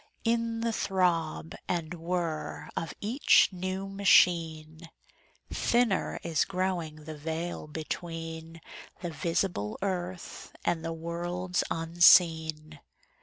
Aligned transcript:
In 0.23 0.61
the 0.61 0.73
throb 0.73 1.53
and 1.67 1.93
whir 1.93 2.69
of 2.75 2.91
each 3.01 3.49
new 3.51 3.87
machine 3.87 4.89
Thinner 5.53 6.19
is 6.23 6.43
growing 6.43 7.03
the 7.03 7.15
veil 7.15 7.67
between 7.67 8.61
The 9.03 9.11
visible 9.11 9.77
earth 9.83 10.53
and 10.65 10.83
the 10.83 10.91
worlds 10.91 11.63
unseen. 11.69 12.79